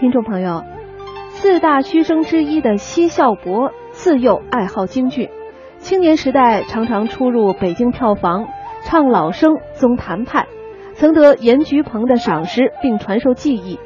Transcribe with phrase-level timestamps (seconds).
[0.00, 0.62] 听众朋友，
[1.30, 5.28] 四大须生之一的奚孝伯自幼爱好京剧，
[5.78, 8.46] 青年时代常常出入北京票房，
[8.84, 10.46] 唱老生、宗谭派，
[10.94, 13.80] 曾得严菊鹏的赏识并传授技艺。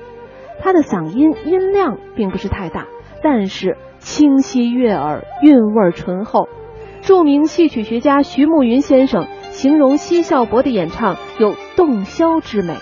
[0.60, 2.88] 他的嗓音音量并不是太大，
[3.22, 6.46] 但是清晰悦耳，韵味醇厚。
[7.00, 12.74] 著名戏曲学家徐慕云先生形容奚孝伯的演唱有洞箫之美。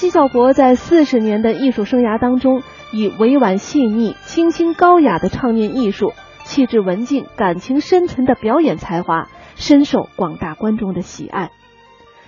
[0.00, 11.50] 奚孝伯在四十年的艺术生涯当中，以委婉细腻、清新高雅的唱念艺术，气质文静、感情深沉的表演才华，深受广大观众的喜爱。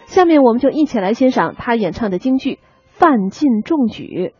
[0.05, 4.35] 下面我们就一起来欣赏他演唱的京剧《范进中举》。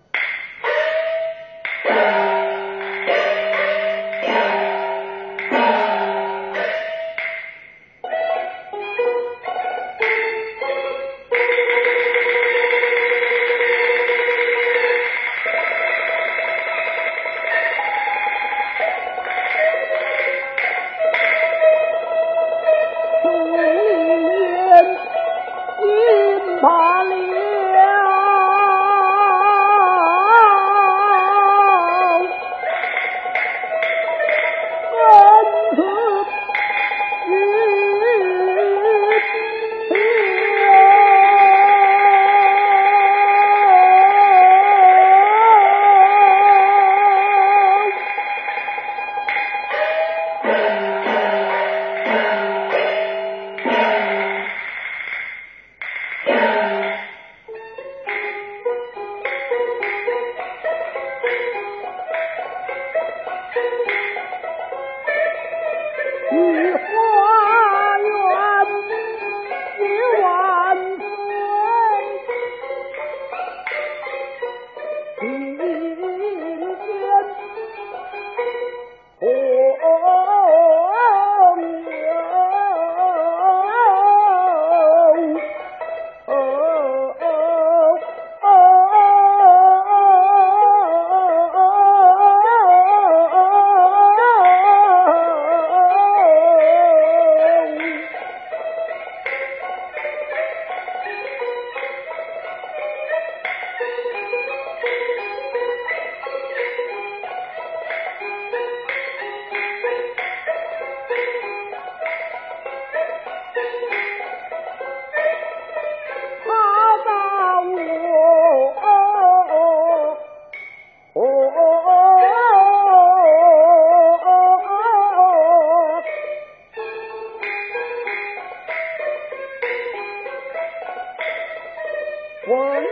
[132.45, 132.83] 船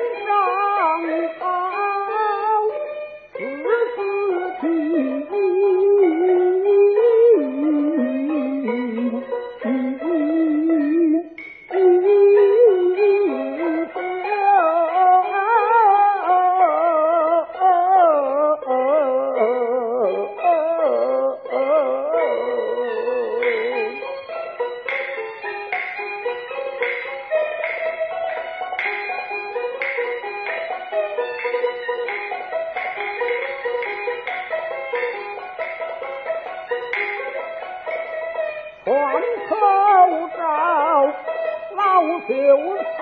[39.49, 41.07] 头到
[41.77, 42.33] 老秀
[42.97, 43.01] 才，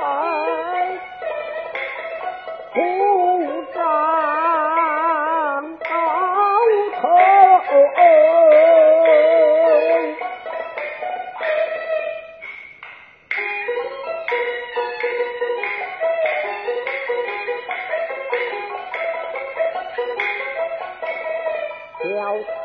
[22.08, 22.64] 小才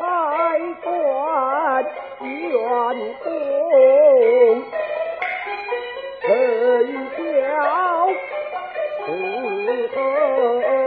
[0.82, 1.84] 官
[2.22, 2.56] 员
[3.22, 3.26] 工，
[6.22, 6.26] 身
[7.10, 7.18] 教
[9.04, 9.06] 伺
[9.94, 10.83] 候。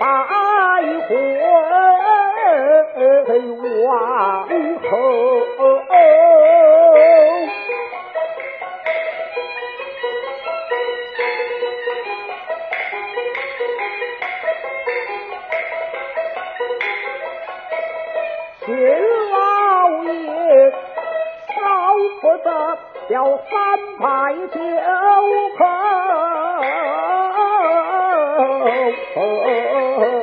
[0.00, 0.06] 白
[1.06, 1.12] 会
[3.84, 3.84] 王
[4.90, 4.96] 侯，
[18.64, 18.68] 秦
[19.30, 19.36] 老
[20.04, 20.10] 爷，
[20.70, 21.54] 少
[22.22, 22.48] 不得
[23.10, 23.52] 要三
[24.00, 24.02] 百
[24.48, 24.58] 九
[25.58, 25.60] 叩。
[29.16, 30.04] oh, oh, oh.
[30.04, 30.19] oh.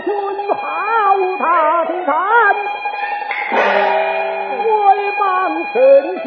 [0.00, 0.08] 君
[0.48, 0.60] 好
[1.38, 2.12] 大的胆，
[4.64, 4.66] 威
[5.20, 5.20] 望
[5.72, 5.74] 神
[6.22, 6.26] 仙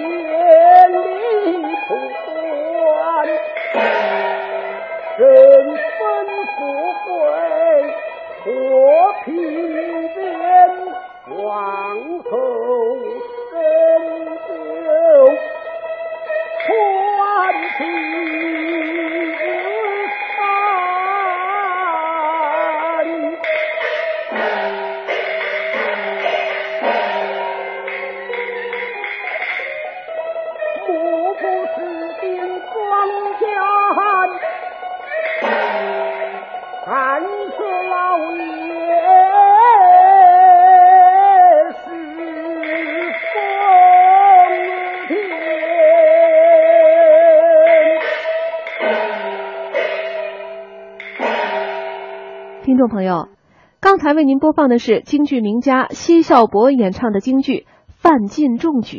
[33.46, 33.54] 家
[36.86, 37.58] 寒舍
[37.90, 37.94] 老
[38.36, 38.42] 爷
[41.72, 41.86] 是
[43.32, 43.36] 奉
[45.08, 45.10] 天。
[52.64, 53.30] 听众朋友，
[53.80, 57.54] 刚才为您播放的是京剧名家奚孝伯演唱的京剧
[57.88, 58.98] 《范进中举》。